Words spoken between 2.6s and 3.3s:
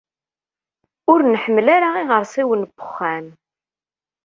n wexxam.